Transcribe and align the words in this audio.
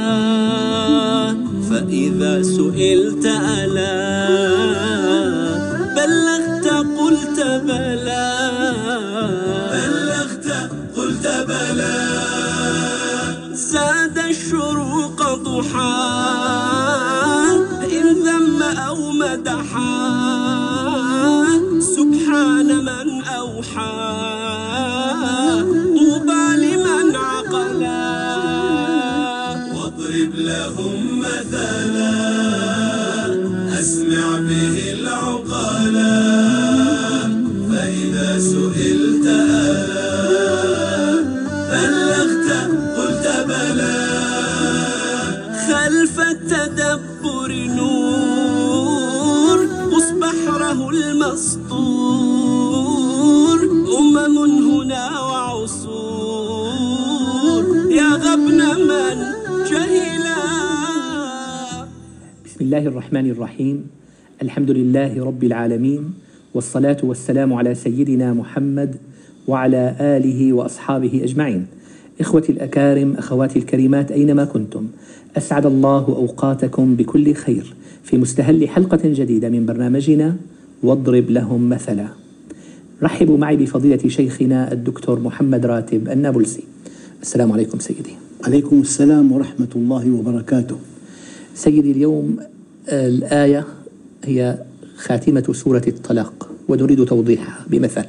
فإذا 1.69 2.41
سئلت 2.41 3.25
ألا. 3.25 4.27
بلغت 5.95 6.67
قلت 6.99 7.39
بلى. 7.39 8.49
بلغت 9.71 10.71
قلت 10.97 11.27
بلى. 11.47 11.97
زاد 13.53 14.17
الشروق 14.17 15.33
ضحى. 15.33 15.95
إن 17.91 18.05
ذم 18.23 18.63
أو 18.63 19.11
مدحا. 19.11 20.24
سبحان 22.85 23.07
من 23.07 23.23
أوحى 23.23 23.95
طوبى 25.97 26.45
لمن 26.57 27.15
عقلا. 27.15 28.05
واضرب 29.73 30.35
لهم 30.35 31.19
مثلا 31.19 32.15
أسمع 33.79 34.37
به 34.39 34.75
العقلا 34.93 36.21
فإذا 37.69 38.39
سئلت 38.39 39.27
ألا 39.27 40.15
بلغت 41.71 42.49
قلت 42.97 43.25
بلى. 43.47 44.05
خلف 45.67 46.15
التدبر 46.19 47.51
نور 47.77 49.57
قص 49.93 50.09
بحره 50.21 50.89
المسطور. 50.89 52.24
يا 58.35 58.41
غبن 58.41 58.61
من 58.87 59.17
جهلا. 59.71 60.35
بسم 62.45 62.59
الله 62.61 62.77
الرحمن 62.87 63.29
الرحيم. 63.29 63.87
الحمد 64.41 64.71
لله 64.71 65.25
رب 65.25 65.43
العالمين 65.43 66.13
والصلاة 66.53 66.97
والسلام 67.03 67.53
على 67.53 67.75
سيدنا 67.75 68.33
محمد 68.33 68.95
وعلى 69.47 69.95
آله 69.99 70.53
وأصحابه 70.53 71.21
أجمعين. 71.23 71.67
إخوتي 72.19 72.51
الأكارم 72.51 73.13
أخواتي 73.13 73.59
الكريمات 73.59 74.11
أينما 74.11 74.45
كنتم. 74.45 74.87
أسعد 75.37 75.65
الله 75.65 76.05
أوقاتكم 76.07 76.95
بكل 76.95 77.33
خير 77.33 77.73
في 78.03 78.17
مستهل 78.17 78.69
حلقة 78.69 79.01
جديدة 79.03 79.49
من 79.49 79.65
برنامجنا 79.65 80.35
واضرب 80.83 81.29
لهم 81.29 81.69
مثلا. 81.69 82.07
رحبوا 83.03 83.37
معي 83.37 83.55
بفضيلة 83.55 84.07
شيخنا 84.07 84.71
الدكتور 84.71 85.19
محمد 85.19 85.65
راتب 85.65 86.09
النابلسي. 86.09 86.74
السلام 87.21 87.51
عليكم 87.51 87.79
سيدي. 87.79 88.13
عليكم 88.43 88.81
السلام 88.81 89.31
ورحمة 89.31 89.67
الله 89.75 90.11
وبركاته. 90.11 90.77
سيدي 91.55 91.91
اليوم 91.91 92.37
آه، 92.89 93.07
الآية 93.07 93.65
هي 94.23 94.59
خاتمة 94.97 95.53
سورة 95.53 95.81
الطلاق 95.87 96.49
ونريد 96.67 97.05
توضيحها 97.05 97.65
بمثال 97.69 98.05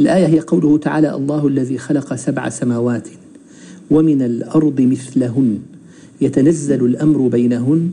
الآية 0.00 0.26
هي 0.26 0.40
قوله 0.40 0.78
تعالى 0.78 1.14
الله 1.14 1.46
الذي 1.46 1.78
خلق 1.78 2.14
سبع 2.14 2.48
سماوات 2.48 3.08
ومن 3.90 4.22
الأرض 4.22 4.80
مثلهن 4.80 5.58
يتنزل 6.20 6.84
الأمر 6.84 7.28
بينهن 7.28 7.90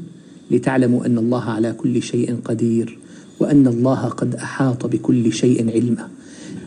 لتعلموا 0.51 1.05
أن 1.05 1.17
الله 1.17 1.43
على 1.43 1.73
كل 1.73 2.01
شيء 2.01 2.35
قدير 2.45 2.97
وأن 3.39 3.67
الله 3.67 4.05
قد 4.05 4.35
أحاط 4.35 4.85
بكل 4.85 5.33
شيء 5.33 5.71
علما. 5.71 6.07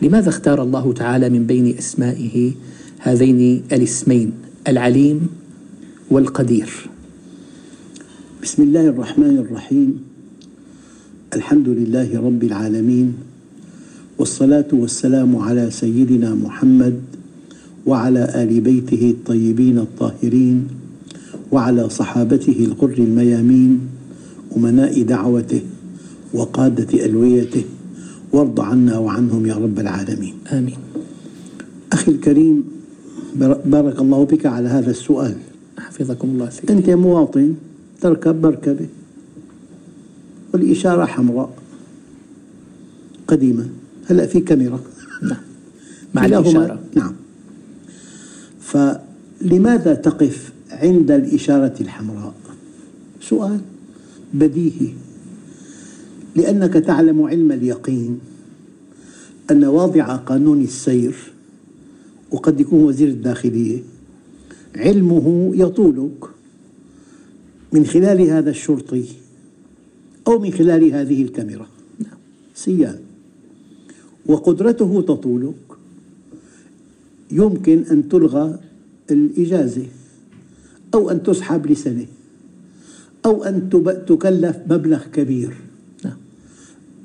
لماذا 0.01 0.29
اختار 0.29 0.63
الله 0.63 0.93
تعالى 0.93 1.29
من 1.29 1.45
بين 1.45 1.77
أسمائه 1.77 2.51
هذين 2.99 3.63
الاسمين 3.71 4.31
العليم 4.67 5.27
والقدير. 6.11 6.69
بسم 8.43 8.63
الله 8.63 8.87
الرحمن 8.87 9.37
الرحيم. 9.37 9.89
الحمد 11.35 11.69
لله 11.69 12.19
رب 12.19 12.43
العالمين 12.43 13.13
والصلاة 14.19 14.67
والسلام 14.73 15.35
على 15.35 15.71
سيدنا 15.71 16.35
محمد 16.35 16.99
وعلى 17.85 18.23
آل 18.35 18.61
بيته 18.61 19.15
الطيبين 19.15 19.77
الطاهرين 19.77 20.67
وعلى 21.51 21.89
صحابته 21.89 22.57
الغر 22.59 22.97
الميامين 22.99 23.79
أمناء 24.57 25.01
دعوته 25.01 25.61
وقادة 26.33 27.05
ألويته 27.05 27.63
وارض 28.31 28.59
عنا 28.59 28.97
وعنهم 28.97 29.45
يا 29.45 29.55
رب 29.55 29.79
العالمين. 29.79 30.35
آمين. 30.51 30.77
أخي 31.91 32.11
الكريم 32.11 32.78
بارك 33.65 33.99
الله 33.99 34.23
بك 34.25 34.45
على 34.45 34.69
هذا 34.69 34.91
السؤال. 34.91 35.35
حفظكم 35.77 36.27
الله 36.27 36.49
سيدي 36.49 36.73
أنت 36.73 36.89
مواطن 36.89 37.55
تركب 38.01 38.45
مركبة 38.45 38.87
والإشارة 40.53 41.05
حمراء 41.05 41.49
قديما. 43.27 43.67
هلأ 44.09 44.25
في 44.25 44.39
كاميرا؟ 44.39 44.79
نعم. 45.23 45.37
مع 46.13 46.25
الإشارة. 46.25 46.79
نعم. 46.95 47.13
فلماذا 48.61 49.93
تقف 49.93 50.53
عند 50.71 51.11
الإشارة 51.11 51.73
الحمراء؟ 51.81 52.33
سؤال 53.21 53.59
بديهي. 54.33 54.93
لأنك 56.35 56.73
تعلم 56.73 57.21
علم 57.21 57.51
اليقين 57.51 58.19
أن 59.51 59.63
واضع 59.65 60.15
قانون 60.15 60.61
السير 60.61 61.15
وقد 62.31 62.59
يكون 62.59 62.83
وزير 62.83 63.07
الداخلية. 63.07 63.79
علمه 64.75 65.51
يطولك 65.55 66.25
من 67.73 67.85
خلال 67.85 68.21
هذا 68.21 68.49
الشرطي 68.49 69.05
أو 70.27 70.39
من 70.39 70.51
خلال 70.51 70.93
هذه 70.93 71.23
الكاميرا. 71.23 71.67
سيان 72.55 72.99
وقدرته 74.25 75.01
تطولك. 75.01 75.55
يمكن 77.31 77.83
أن 77.91 78.09
تلغى 78.09 78.59
الإجازة. 79.11 79.85
أو 80.93 81.09
أن 81.09 81.23
تسحب 81.23 81.67
لسنة. 81.67 82.05
أو 83.25 83.43
أن 83.43 83.69
تكلف 84.07 84.57
مبلغ 84.69 85.03
كبير. 85.13 85.53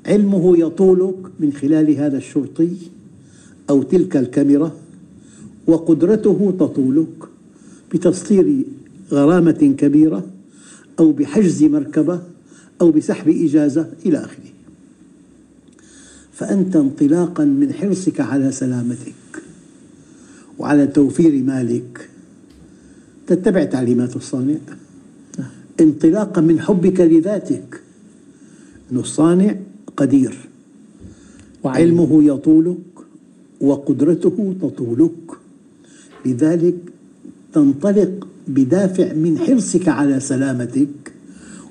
علمه 0.05 0.57
يطولك 0.57 1.17
من 1.39 1.53
خلال 1.53 1.97
هذا 1.97 2.17
الشرطي 2.17 2.71
أو 3.69 3.83
تلك 3.83 4.17
الكاميرا. 4.17 4.84
وقدرته 5.67 6.53
تطولك 6.59 7.29
بتسطير 7.93 8.63
غرامة 9.11 9.75
كبيرة 9.77 10.25
أو 10.99 11.11
بحجز 11.11 11.63
مركبة 11.63 12.21
أو 12.81 12.91
بسحب 12.91 13.29
إجازة 13.29 13.89
إلى 14.05 14.17
آخره. 14.17 14.45
فأنت 16.33 16.75
انطلاقا 16.75 17.45
من 17.45 17.73
حرصك 17.73 18.19
على 18.19 18.51
سلامتك 18.51 19.13
وعلى 20.59 20.87
توفير 20.87 21.43
مالك. 21.43 22.09
تتبع 23.27 23.63
تعليمات 23.63 24.15
الصانع. 24.15 24.57
انطلاقا 25.81 26.41
من 26.41 26.59
حبك 26.59 26.99
لذاتك. 26.99 27.81
أن 28.91 28.97
الصانع 28.97 29.55
قدير. 29.97 30.37
وعلم 31.63 32.01
علمه 32.01 32.23
يطولك 32.23 32.77
وقدرته 33.61 34.55
تطولك. 34.61 35.44
لذلك 36.25 36.75
تنطلق 37.53 38.27
بدافع 38.47 39.13
من 39.13 39.37
حرصك 39.37 39.87
على 39.87 40.19
سلامتك 40.19 41.13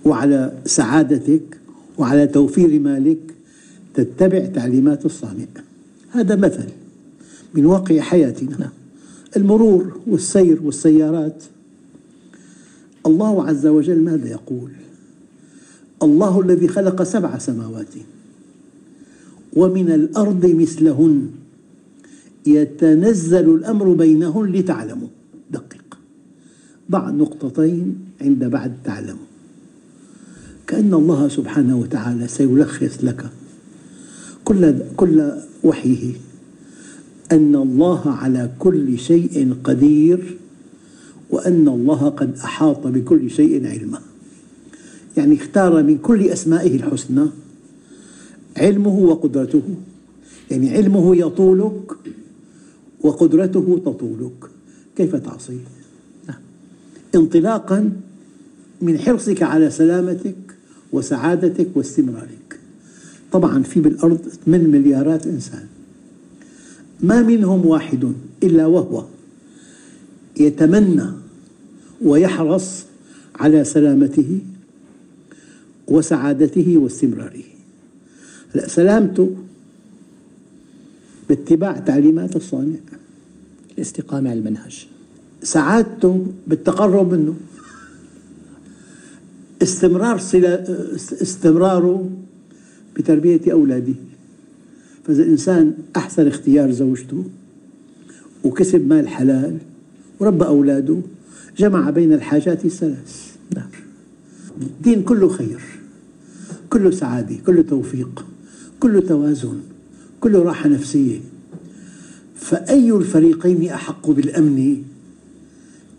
وعلى 0.05 0.53
سعادتك 0.67 1.59
وعلى 1.99 2.27
توفير 2.27 2.81
مالك 2.81 3.19
تتبع 3.95 4.47
تعليمات 4.47 5.07
الصانع. 5.07 5.47
هذا 6.11 6.37
مثل 6.37 6.65
من 7.55 7.67
واقع 7.67 8.01
حياتنا. 8.01 8.59
نعم. 8.59 8.71
المرور 9.37 10.01
والسير 10.07 10.59
والسيارات. 10.63 11.43
الله 13.07 13.47
عز 13.49 13.67
وجل 13.67 14.01
ماذا 14.01 14.29
يقول؟ 14.29 14.71
الله 16.03 16.41
الذي 16.41 16.69
خلق 16.69 17.03
سبع 17.03 17.39
سماوات. 17.39 17.95
ومن 19.57 19.91
الأرض 19.91 20.47
مثلهن. 20.47 21.29
يتنزل 22.47 23.55
الأمر 23.55 23.93
بينهن 23.93 24.53
لتعلموا. 24.53 25.09
دقق 25.51 25.99
ضع 26.91 27.11
نقطتين 27.11 27.99
عند 28.21 28.45
بعد 28.45 28.73
تعلموا. 28.85 29.27
كأن 30.67 30.95
الله 30.95 31.29
سبحانه 31.29 31.79
وتعالى 31.79 32.29
سيلخص 32.29 33.05
لك 33.05 33.27
كل 34.45 34.75
كل 34.97 35.33
وحيه 35.65 36.13
أن 37.33 37.57
الله 37.57 38.11
على 38.11 38.51
كل 38.59 38.99
شيء 38.99 39.55
قدير 39.65 40.37
وأن 41.31 41.69
الله 41.69 42.09
قد 42.09 42.37
أحاط 42.45 42.87
بكل 42.87 43.31
شيء 43.31 43.67
علما. 43.67 44.01
يعني 45.17 45.35
اختار 45.37 45.83
من 45.83 45.99
كل 45.99 46.29
أسمائه 46.29 46.77
الحسنى 46.77 47.27
علمه 48.57 48.99
وقدرته. 48.99 49.63
يعني 50.51 50.71
علمه 50.77 51.17
يطولك 51.17 51.93
وقدرته 53.05 53.81
تطولك. 53.85 54.51
كيف 54.97 55.17
تعصيه؟ 55.17 55.65
نعم. 56.29 56.41
انطلاقا 57.15 57.93
من 58.83 58.99
حرصك 58.99 59.43
على 59.43 59.71
سلامتك 59.71 60.37
وسعادتك 60.93 61.69
واستمرارك. 61.75 62.59
طبعا 63.33 63.63
في 63.63 63.81
بالأرض 63.81 64.21
من 64.47 64.71
مليارات 64.71 65.27
إنسان. 65.27 65.67
ما 67.01 67.23
منهم 67.23 67.67
واحد 67.67 68.13
إلا 68.43 68.67
وهو 68.67 69.05
يتمنى 70.41 71.07
ويحرص 72.03 72.85
على 73.35 73.65
سلامته 73.65 74.41
وسعادته 75.89 76.79
واستمراره. 76.79 77.45
لا 78.55 78.69
سلامته 78.69 79.37
باتباع 81.29 81.79
تعليمات 81.79 82.37
الصانع. 82.37 82.77
الاستقامة 83.75 84.31
على 84.31 84.39
المنهج. 84.39 84.87
سعادته 85.43 86.27
بالتقرب 86.47 87.15
منه. 87.15 87.35
استمرار 89.63 90.19
صلة 90.19 90.65
استمراره 91.23 92.11
بتربية 92.97 93.53
أولاده. 93.53 93.95
فإذا 95.05 95.23
الإنسان 95.23 95.75
أحسن 95.97 96.27
اختيار 96.27 96.71
زوجته 96.71 97.25
وكسب 98.45 98.87
مال 98.87 99.09
حلال 99.09 99.59
وربى 100.21 100.45
أولاده 100.45 101.01
جمع 101.59 101.91
بين 101.91 102.13
الحاجات 102.13 102.65
الثلاث. 102.65 103.37
نعم. 103.57 103.69
الدين 104.61 105.03
كله 105.03 105.29
خير 105.29 105.61
كله 106.71 106.91
سعادة 106.91 107.37
كله 107.47 107.63
توفيق 107.63 108.27
كله 108.81 109.01
توازن. 109.01 109.61
كله 110.25 110.43
راحة 110.43 110.69
نفسية. 110.69 111.21
فأي 112.37 112.93
الفريقين 112.93 113.69
أحق 113.69 114.11
بالأمن 114.11 114.83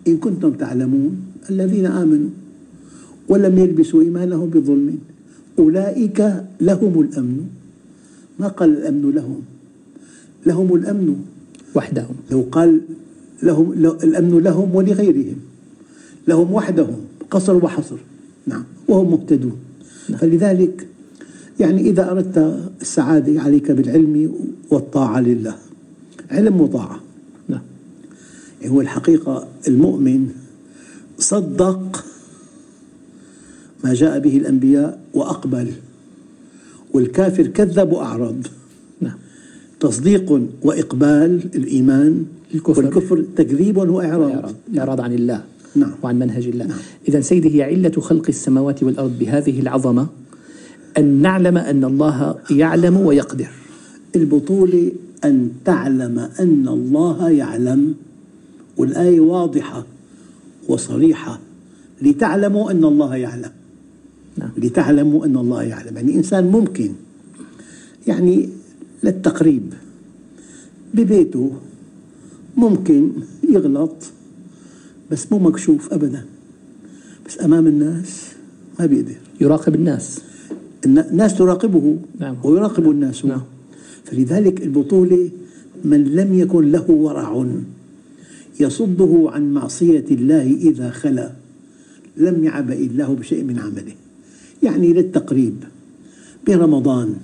إن 0.07 0.17
كنتم 0.17 0.51
تعلمون 0.53 1.11
الذين 1.49 1.85
آمنوا 1.85 2.29
ولم 3.29 3.57
يلبسوا 3.57 4.01
إيمانهم 4.01 4.49
بظلم؟ 4.49 4.97
أولئك 5.59 6.19
لهم 6.61 7.01
الأمن. 7.01 7.47
ما 8.39 8.47
قال 8.47 8.69
الأمن 8.69 9.11
لهم؟ 9.11 9.41
لهم 10.45 10.75
الأمن. 10.75 11.15
وحدهم. 11.75 12.15
لو 12.31 12.45
قال 12.51 12.81
لهم 13.43 13.71
الأمن 14.03 14.39
لهم 14.39 14.75
ولغيرهم. 14.75 15.37
لهم 16.27 16.53
وحدهم 16.53 16.97
قصر 17.31 17.65
وحصر. 17.65 17.97
نعم 18.47 18.63
وهم 18.87 19.11
مهتدون. 19.11 19.57
فلذلك 20.17 20.87
يعني 21.59 21.81
إذا 21.81 22.11
أردت 22.11 22.59
السعادة 22.81 23.41
عليك 23.41 23.71
بالعلم 23.71 24.33
والطاعة 24.69 25.19
لله. 25.19 25.55
علم 26.31 26.61
وطاعة. 26.61 26.99
نعم. 27.47 27.61
هو 28.65 28.81
الحقيقة 28.81 29.47
المؤمن 29.67 30.29
صدق 31.19 32.05
ما 33.83 33.93
جاء 33.93 34.19
به 34.19 34.37
الأنبياء 34.37 34.99
وأقبل 35.13 35.67
والكافر 36.93 37.47
كذب 37.47 37.91
وأعرض. 37.91 38.47
نعم. 39.01 39.17
تصديق 39.79 40.41
وإقبال 40.61 41.49
الإيمان 41.55 42.25
الكفر. 42.55 42.85
والكفر 42.85 43.25
تكذيب 43.35 43.77
وإعراض. 43.77 44.31
إعراض. 44.31 44.53
إعراض 44.77 45.01
عن 45.01 45.13
الله 45.13 45.43
نعم. 45.75 45.91
وعن 46.03 46.19
منهج 46.19 46.47
الله. 46.47 46.65
نعم. 46.65 46.77
إذا 47.09 47.21
سيدي 47.21 47.57
هي 47.57 47.63
علة 47.63 48.01
خلق 48.01 48.25
السماوات 48.29 48.83
والأرض 48.83 49.19
بهذه 49.19 49.59
العظمة 49.59 50.07
أن 50.97 51.05
نعلم 51.21 51.57
أن 51.57 51.83
الله 51.83 52.35
يعلم 52.51 52.97
ويقدر. 52.97 53.49
البطولة 54.15 54.91
أن 55.25 55.51
تعلم 55.65 56.19
أن 56.39 56.67
الله 56.67 57.29
يعلم. 57.29 57.95
والآية 58.77 59.19
واضحة 59.19 59.85
وصريحة. 60.67 61.39
لتعلموا 62.01 62.71
أن 62.71 62.83
الله 62.85 63.15
يعلم. 63.15 63.51
نعم. 64.37 64.49
لتعلموا 64.57 65.25
أن 65.25 65.37
الله 65.37 65.63
يعلم. 65.63 65.95
يعني 65.97 66.15
إنسان 66.15 66.47
ممكن. 66.47 66.91
يعني 68.07 68.49
للتقريب. 69.03 69.73
ببيته 70.93 71.51
ممكن 72.57 73.09
يغلط 73.49 73.95
بس 75.11 75.31
مو 75.31 75.39
مكشوف 75.39 75.93
أبدا. 75.93 76.25
بس 77.27 77.41
أمام 77.41 77.67
الناس 77.67 78.25
ما 78.79 78.85
بيقدر. 78.85 79.15
يراقب 79.41 79.75
الناس. 79.75 80.17
النا- 80.17 80.34
الناس 80.85 81.35
تراقبه 81.37 81.97
نعم. 82.19 82.35
ويراقب 82.43 82.89
الناس. 82.91 83.25
نعم. 83.25 83.41
فلذلك 84.05 84.63
البطولة 84.63 85.29
من 85.85 86.03
لم 86.03 86.33
يكن 86.39 86.71
له 86.71 86.91
ورع. 86.91 87.45
يصده 88.59 89.23
عن 89.33 89.53
معصية 89.53 90.05
الله 90.11 90.41
إذا 90.41 90.89
خلا. 90.89 91.31
لم 92.17 92.43
يعبأ 92.43 92.73
الله 92.73 93.13
بشيء 93.15 93.43
من 93.43 93.59
عمله. 93.59 93.93
يعني 94.63 94.93
للتقريب. 94.93 95.55
برمضان. 96.47 97.15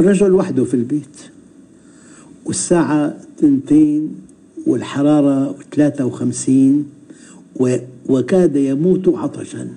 الرجل 0.00 0.32
وحده 0.32 0.64
في 0.64 0.74
البيت. 0.74 1.16
والساعة 2.44 3.16
تنتين 3.38 4.14
والحرارة 4.66 5.56
53 5.76 6.84
و- 7.60 7.76
وكاد 8.08 8.56
يموت 8.56 9.08
عطشاً. 9.08 9.68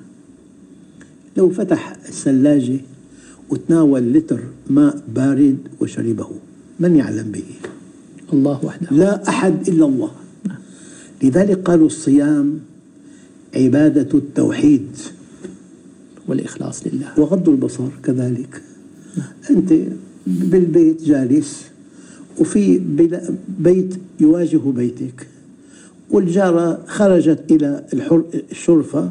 لو 1.38 1.50
فتح 1.50 1.98
الثلاجة 2.10 2.80
وتناول 3.50 4.14
لتر 4.14 4.40
ماء 4.70 5.04
بارد 5.16 5.58
وشربه. 5.80 6.30
من 6.80 6.96
يعلم 6.96 7.32
به؟ 7.32 7.44
الله 8.34 8.66
وحده. 8.66 8.88
لا 8.92 9.30
أحد 9.30 9.68
إلا 9.68 9.86
الله. 9.86 10.12
لذلك 11.24 11.58
قالوا 11.58 11.88
الصيام 11.88 12.60
عبادة 13.56 14.18
التوحيد. 14.18 14.88
والإخلاص 16.28 16.88
لله. 16.88 17.20
وغض 17.20 17.50
البصر 17.50 17.88
كذلك. 18.04 18.62
أنت 19.50 19.74
بالبيت 20.28 21.04
جالس 21.04 21.64
وفي 22.40 22.82
بيت 23.60 23.96
يواجه 24.20 24.58
بيتك 24.58 25.28
والجارة 26.10 26.84
خرجت 26.88 27.52
إلى 27.52 27.86
الشرفة 28.52 29.10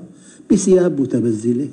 بثياب 0.50 1.00
متبذلة. 1.00 1.68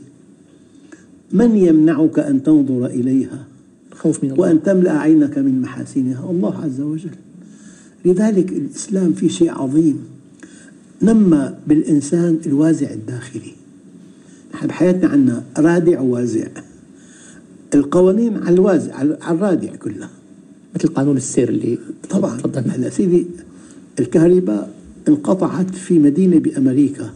من 1.33 1.55
يمنعك 1.55 2.19
أن 2.19 2.43
تنظر 2.43 2.85
إليها؟ 2.85 3.45
خوف 3.91 4.23
من 4.23 4.31
الله. 4.31 4.41
وأن 4.41 4.63
تملأ 4.63 4.91
عينك 4.91 5.37
من 5.37 5.61
محاسنها. 5.61 6.31
الله 6.31 6.63
عز 6.63 6.81
وجل. 6.81 7.15
لذلك 8.05 8.51
الإسلام 8.51 9.13
في 9.13 9.29
شيء 9.29 9.51
عظيم. 9.51 9.99
نمى 11.01 11.53
بالإنسان 11.67 12.39
الوازع 12.45 12.91
الداخلي. 12.91 13.53
نحن 14.53 14.67
بحياتنا 14.67 15.09
عندنا 15.09 15.43
رادع 15.57 16.01
ووازع. 16.01 16.47
القوانين 17.73 18.37
على 18.37 18.55
الوازع 18.55 18.95
على 18.95 19.17
الرادع 19.29 19.75
كلها 19.75 20.09
مثل 20.75 20.87
قانون 20.87 21.17
السير 21.17 21.49
اللي 21.49 21.77
طبعا. 22.09 22.37
تفضل. 22.37 22.71
هلا 22.71 22.89
سيدي 22.89 23.25
الكهرباء 23.99 24.73
انقطعت 25.07 25.75
في 25.75 25.99
مدينة 25.99 26.39
بأمريكا. 26.39 27.09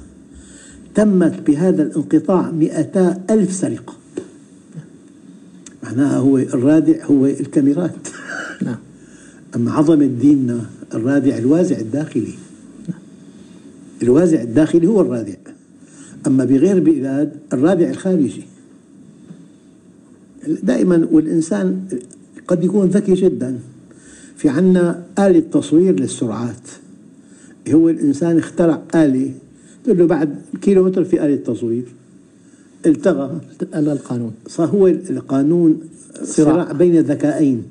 تمت 0.96 1.48
بهذا 1.48 1.84
الانقطاع 1.84 2.52
مئتا 2.52 3.22
ألف 3.30 3.54
سرقة. 3.54 3.97
معناها 5.88 6.18
هو 6.18 6.38
الرادع 6.38 7.06
هو 7.06 7.26
الكاميرات. 7.26 8.08
نعم. 8.62 8.78
أما 9.56 9.72
عظمة 9.72 10.06
ديننا 10.06 10.66
الرادع 10.94 11.38
الوازع 11.38 11.80
الداخلي. 11.80 12.34
الوازع 14.04 14.42
الداخلي 14.42 14.88
هو 14.88 15.02
الرادع. 15.02 15.34
أما 16.28 16.46
بغير 16.46 16.80
بلاد 16.80 17.32
الرادع 17.54 17.90
الخارجي. 17.90 18.44
دائما 20.64 21.08
والإنسان 21.12 21.88
قد 22.48 22.64
يكون 22.64 22.88
ذكي 22.88 23.14
جدا. 23.14 23.60
في 24.38 24.50
عنا 24.50 25.04
آلة 25.20 25.40
تصوير 25.40 26.00
للسرعات. 26.00 26.68
هو 27.70 27.90
الإنسان 27.90 28.38
اخترع 28.38 28.82
آلة 28.96 29.32
تقول 29.84 29.98
له 29.98 30.06
بعد 30.06 30.36
كيلومتر 30.62 31.04
في 31.04 31.26
آلة 31.26 31.36
تصوير 31.36 31.86
التغى 32.86 33.42
ألغى 33.76 33.92
القانون. 33.92 34.32
صار 34.48 34.68
هو 34.68 34.88
القانون 34.88 35.80
صراع. 36.24 36.54
صراع 36.54 36.72
بين 36.72 37.00
ذكائين 37.00 37.64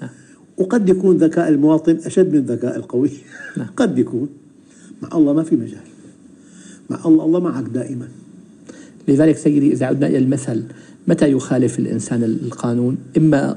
نعم. 0.00 0.10
وقد 0.58 0.88
يكون 0.88 1.16
ذكاء 1.16 1.48
المواطن 1.48 1.98
أشد 2.06 2.34
من 2.34 2.40
ذكاء 2.40 2.76
القوي. 2.76 3.10
نعم. 3.56 3.66
قد 3.76 3.98
يكون. 3.98 4.28
مع 5.02 5.08
الله 5.18 5.32
ما 5.32 5.42
في 5.42 5.56
مجال. 5.56 5.84
مع 6.90 6.98
الله 7.06 7.24
الله 7.24 7.40
معك 7.40 7.64
دائما. 7.64 8.08
لذلك 9.08 9.36
سيدي 9.36 9.72
إذا 9.72 9.86
عدنا 9.86 10.06
إلى 10.06 10.18
المثل 10.18 10.62
متى 11.08 11.32
يخالف 11.32 11.78
الإنسان 11.78 12.22
القانون؟ 12.24 12.96
إما 13.16 13.56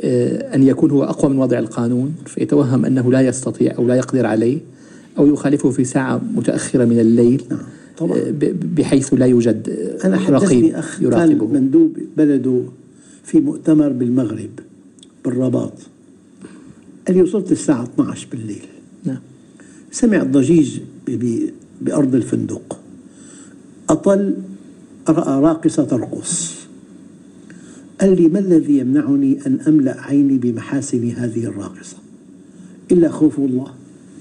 آه، 0.00 0.54
أن 0.54 0.62
يكون 0.62 0.90
هو 0.90 1.04
أقوى 1.04 1.30
من 1.30 1.38
وضع 1.38 1.58
القانون 1.58 2.14
فيتوهم 2.26 2.84
أنه 2.84 3.12
لا 3.12 3.20
يستطيع 3.20 3.76
أو 3.78 3.86
لا 3.86 3.94
يقدر 3.94 4.26
عليه 4.26 4.58
أو 5.18 5.26
يخالفه 5.26 5.70
في 5.70 5.84
ساعة 5.84 6.20
متأخرة 6.34 6.84
من 6.84 7.00
الليل. 7.00 7.42
نعم، 7.50 7.60
طبعاً. 7.98 8.18
آه، 8.18 8.34
بحيث 8.76 9.14
لا 9.14 9.26
يوجد 9.26 9.68
آه، 9.68 10.06
أنا 10.06 10.16
رقيب 10.28 10.74
أخ 10.74 11.02
يراقبه. 11.02 11.46
مندوب 11.46 11.96
بلده 12.16 12.62
في 13.24 13.40
مؤتمر 13.40 13.88
بالمغرب 13.88 14.50
بالرباط. 15.24 15.72
قال 17.08 17.16
لي 17.16 17.22
وصلت 17.22 17.52
الساعة 17.52 17.82
12 17.84 18.26
بالليل. 18.32 18.62
نعم. 19.04 19.18
سمع 19.92 20.22
ضجيج 20.22 20.78
ب- 21.06 21.10
ب- 21.10 21.50
بأرض 21.80 22.14
الفندق. 22.14 22.78
أطل 23.90 24.34
رأى 25.08 25.40
راقصة 25.42 25.84
ترقص. 25.84 26.54
قال 28.00 28.22
لي 28.22 28.28
ما 28.28 28.38
الذي 28.38 28.78
يمنعني 28.78 29.46
أن 29.46 29.58
أملأ 29.68 30.00
عيني 30.00 30.38
بمحاسن 30.38 31.10
هذه 31.10 31.44
الراقصة؟ 31.44 31.96
إلا 32.92 33.08
خوف 33.08 33.38
الله 33.38 33.66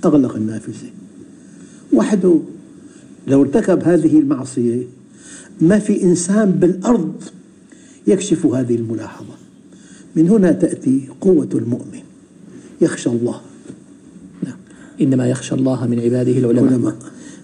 أغلق 0.06 0.36
النافذة. 0.36 0.89
وحده 1.94 2.39
لو 3.27 3.42
ارتكب 3.42 3.84
هذه 3.84 4.20
المعصية 4.20 4.84
ما 5.62 5.80
في 5.80 6.03
إنسان 6.03 6.51
بالأرض 6.51 7.24
يكشف 8.08 8.46
هذه 8.46 8.75
الملاحظة. 8.75 9.34
من 10.15 10.30
هنا 10.30 10.51
تأتي 10.51 11.10
قوة 11.22 11.50
المؤمن. 11.56 12.00
يخشى 12.82 13.10
الله. 13.10 13.42
نعم. 14.44 14.56
إنما 15.01 15.27
يخشى 15.27 15.56
الله 15.56 15.88
من 15.88 16.00
عباده 16.00 16.32
العلماء. 16.32 16.63
العلماء. 16.63 16.96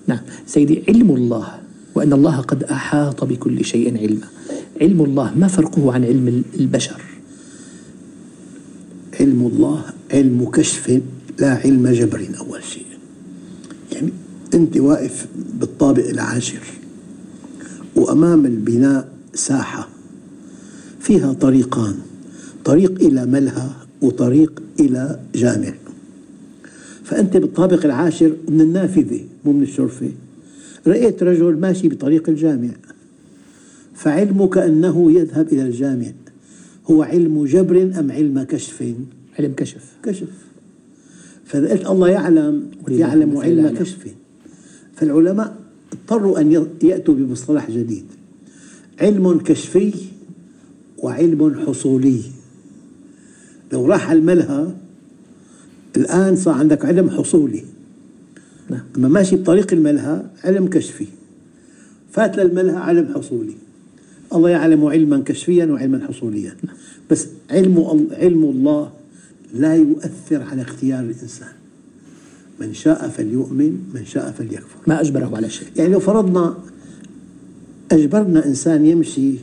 نعم. 0.08 0.20
سيدي 0.48 0.84
علم 0.88 1.12
الله 1.12 1.60
وأن 1.96 2.14
الله 2.14 2.38
قد 2.38 2.64
أحاط 2.64 3.24
بكل 3.24 3.66
شيء 3.66 3.98
علما. 3.98 4.28
علم 4.82 5.02
الله 5.02 5.34
ما 5.36 5.48
فرقه 5.48 5.94
عن 5.94 6.06
علم 6.06 6.44
البشر؟ 6.60 7.02
علم 9.20 9.52
الله 9.54 9.84
علم 10.12 10.50
كشف 10.50 11.02
لا 11.40 11.54
علم 11.54 11.88
جبر 11.88 12.28
أول 12.40 12.64
شيء. 12.64 12.89
أنت 14.54 14.78
واقف 14.78 15.28
بالطابق 15.60 16.10
العاشر 16.10 16.60
وأمام 17.96 18.46
البناء 18.46 19.10
ساحة 19.34 19.90
فيها 21.00 21.34
طريقان 21.34 21.96
طريق 22.66 23.02
إلى 23.02 23.26
ملهى 23.26 23.70
وطريق 24.02 24.62
إلى 24.80 25.20
جامع. 25.36 25.74
فأنت 27.04 27.38
بالطابق 27.38 27.86
العاشر 27.86 28.36
من 28.50 28.62
النافذة 28.62 29.20
مو 29.46 29.52
من 29.52 29.64
الشرفة. 29.64 30.10
رأيت 30.88 31.24
رجل 31.24 31.60
ماشي 31.60 31.88
بطريق 31.88 32.30
الجامع. 32.30 32.70
فعلمك 33.96 34.58
أنه 34.58 35.12
يذهب 35.12 35.48
إلى 35.54 35.64
الجامع. 35.64 36.12
هو 36.92 37.04
علم 37.04 37.46
جبر 37.46 37.92
أم 38.00 38.12
علم 38.12 38.44
كشف؟ 38.44 38.94
علم 39.40 39.54
كشف. 39.54 39.84
كشف. 40.04 40.28
فإذا 41.46 41.70
قلت 41.72 41.86
الله 41.86 42.10
يعلم 42.10 42.64
يعلم 42.88 43.38
علم. 43.38 43.76
كشف. 43.80 44.19
فالعلماء 45.00 45.56
اضطروا 45.94 46.40
أن 46.40 46.68
يأتوا 46.84 47.14
بمصطلح 47.14 47.72
جديد. 47.72 48.06
علم 49.02 49.40
كشفي 49.40 49.94
وعلم 50.98 51.66
حصولي. 51.68 52.22
لو 53.74 53.86
راح 53.86 54.12
الملهى 54.12 54.68
الآن 55.98 56.36
صار 56.36 56.54
عندك 56.54 56.86
علم 56.86 57.10
حصولي. 57.10 57.64
نعم. 58.70 58.82
أما 58.98 59.08
ماشي 59.08 59.36
بطريق 59.36 59.74
الملهى 59.74 60.24
علم 60.44 60.68
كشفي. 60.68 61.06
فات 62.12 62.38
للملهى 62.38 62.78
علم 62.78 63.14
حصولي. 63.16 63.56
الله 64.34 64.50
يعلم 64.50 64.86
علما 64.86 65.20
كشفيا 65.26 65.66
وعلما 65.66 66.08
حصوليا. 66.08 66.56
بس 67.12 67.28
علم 67.52 68.08
علم 68.12 68.44
الله 68.44 68.92
لا 69.54 69.76
يؤثر 69.76 70.42
على 70.44 70.62
اختيار 70.62 71.00
الإنسان. 71.00 71.59
من 72.62 72.74
شاء 72.74 73.10
فليؤمن 73.10 73.80
من 73.94 74.06
شاء 74.06 74.32
فليكفر. 74.32 74.78
ما 74.88 75.02
أجبره 75.02 75.36
على 75.36 75.50
شيء. 75.50 75.68
يعني 75.76 75.94
لو 75.94 76.00
فرضنا 76.00 76.58
أجبرنا 77.92 78.46
إنسان 78.46 78.86
يمشي 78.86 79.34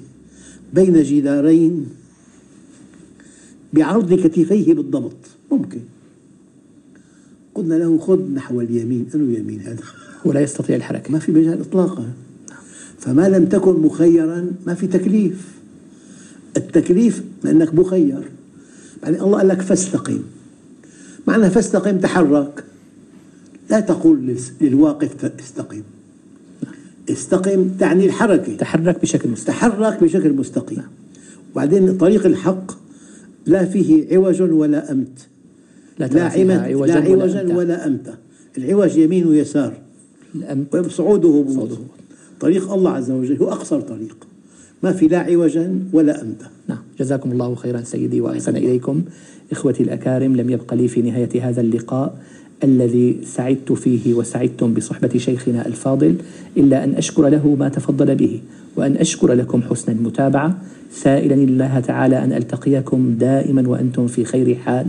بين 0.75 1.03
جدارين 1.03 1.87
بعرض 3.73 4.15
كتفيه 4.15 4.75
بالضبط 4.75 5.17
ممكن. 5.51 5.81
قلنا 7.55 7.75
له 7.75 7.99
خذ 7.99 8.21
نحو 8.35 8.61
اليمين 8.61 9.07
أنه 9.15 9.39
يمين 9.39 9.61
هذا؟ 9.61 9.83
هو 10.27 10.33
لا 10.33 10.41
يستطيع 10.41 10.77
الحركة. 10.77 11.13
ما 11.13 11.19
في 11.19 11.33
مجال 11.33 11.61
إطلاقا. 11.61 12.13
فما 12.99 13.29
لم 13.29 13.47
تكن 13.47 13.73
مخيرا 13.73 14.53
ما 14.67 14.75
في 14.75 14.87
تكليف. 14.87 15.57
التكليف 16.57 17.23
لأنك 17.45 17.75
مخير. 17.75 18.23
يعني 19.03 19.21
الله 19.21 19.39
قال 19.39 19.49
لك 19.49 19.61
فاستقم. 19.61 20.21
معنى 21.27 21.51
فاستقم 21.51 21.99
تحرك. 21.99 22.65
لا 23.71 23.81
تقول 23.81 24.37
للواقف 24.61 25.33
استقم 25.41 25.83
استقم 27.11 27.69
تعني 27.69 28.07
الحركة. 28.07 28.57
تحرك 28.57 29.03
بشكل 29.03 29.29
مستقيم. 29.29 29.57
تحرك 29.57 30.03
بشكل 30.03 30.33
مستقيم. 30.33 30.83
وبعدين 31.53 31.97
طريق 31.97 32.27
الحق 32.27 32.73
لا 33.47 33.65
فيه 33.65 34.17
عوج 34.17 34.43
ولا 34.43 34.93
أمت. 34.93 35.29
لا 35.99 36.07
لا 36.07 36.25
عوجا 36.25 36.45
لا 36.45 36.77
ولا 36.77 36.95
عوجا 36.95 37.43
أمتا. 37.43 37.57
ولا 37.57 37.87
أمتا 37.87 38.15
العوج 38.59 38.97
يمين 38.97 39.27
ويسار. 39.27 39.73
الأمت. 40.35 40.77
صعوده 40.77 41.29
هبوط 41.29 41.55
صعوده. 41.55 41.77
طريق 42.41 42.73
الله 42.73 42.91
عز 42.91 43.11
وجل 43.11 43.37
هو 43.37 43.49
أقصر 43.49 43.81
طريق. 43.81 44.17
ما 44.83 44.93
في 44.93 45.09
لا 45.09 45.19
عوجا 45.19 45.81
ولا 45.93 46.23
أمتا 46.23 46.51
نعم. 46.69 46.79
جزاكم 46.99 47.33
الله 47.33 47.55
خيرا 47.55 47.81
سيدي 47.81 48.21
وأحسن 48.21 48.57
إليكم. 48.57 49.03
إخوتي 49.53 49.83
الأكارم 49.83 50.37
لم 50.37 50.51
يبق 50.51 50.75
لي 50.75 50.89
في 50.89 51.03
نهاية 51.03 51.49
هذا 51.49 51.61
اللقاء 51.61 52.19
الذي 52.65 53.19
سعدت 53.25 53.73
فيه 53.73 54.15
وسعدتم 54.15 54.75
بصحبة 54.75 55.19
شيخنا 55.19 55.67
الفاضل 55.67 56.15
إلا 56.57 56.85
أن 56.85 56.95
أشكر 56.95 57.29
له 57.29 57.57
ما 57.59 57.69
تفضل 57.69 58.15
به 58.15 58.41
وأن 58.77 58.97
أشكر 58.97 59.33
لكم 59.33 59.63
حسن 59.63 59.93
المتابعة. 59.93 60.59
سائلا 60.91 61.35
الله 61.35 61.81
تعالى 61.81 62.25
أن 62.25 62.33
ألتقيكم 62.33 63.15
دائما 63.19 63.69
وأنتم 63.69 64.07
في 64.07 64.25
خير 64.25 64.55
حال. 64.55 64.87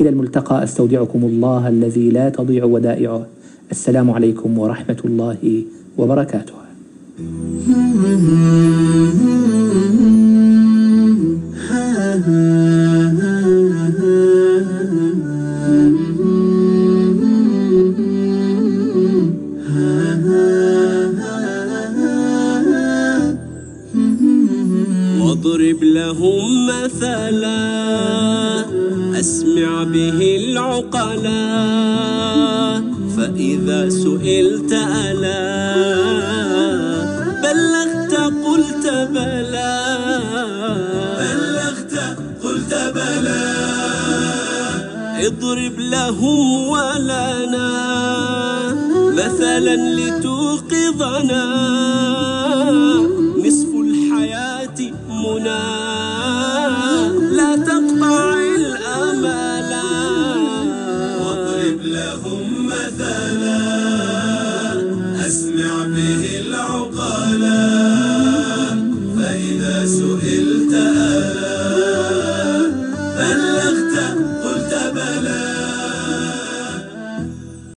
إلى 0.00 0.08
الملتقى 0.08 0.64
أستودعكم 0.64 1.24
الله 1.24 1.68
الذي 1.68 2.10
لا 2.10 2.28
تضيع 2.28 2.64
ودائعه. 2.64 3.26
السلام 3.70 4.10
عليكم 4.10 4.58
ورحمة 4.58 4.98
الله 5.04 5.62
وبركاته. 5.98 6.54
واضرب 25.28 25.84
لهم 25.84 26.66
مثلا. 26.66 27.60
أسمع 29.20 29.84
به 29.84 30.36
العقلا. 30.36 31.44
فإذا 33.16 33.88
سئلت 33.88 34.72
ألا 34.72 35.58
بلغت 37.42 38.14
قلت 38.46 38.86
بلى. 39.10 39.98
بلغت 41.20 41.94
قلت 42.44 42.74
بلى. 42.94 43.54
اضرب 45.26 45.78
لهم 45.78 46.68
ولنا. 46.68 47.68
مثلا 49.12 49.76
لتوقظنا. 49.76 51.48
منى 55.38 55.77